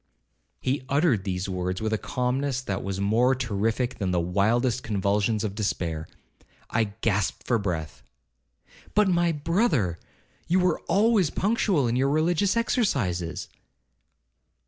'—He 0.61 0.83
uttered 0.89 1.25
these 1.25 1.47
words 1.47 1.79
with 1.79 1.93
a 1.93 1.97
calmness 1.99 2.59
that 2.61 2.83
was 2.83 2.99
more 2.99 3.35
terrific 3.35 3.99
than 3.99 4.09
the 4.09 4.19
wildest 4.19 4.81
convulsions 4.81 5.43
of 5.43 5.53
despair. 5.53 6.07
I 6.71 6.85
gasped 7.01 7.45
for 7.45 7.59
breath—'But, 7.59 9.07
my 9.09 9.31
brother, 9.31 9.99
you 10.47 10.59
were 10.59 10.79
always 10.87 11.29
punctual 11.29 11.87
in 11.87 11.95
your 11.95 12.09
religious 12.09 12.57
exercises.' 12.57 13.47